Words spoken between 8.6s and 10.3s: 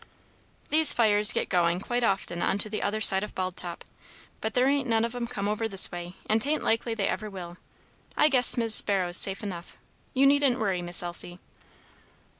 Sparrow's safe enough. You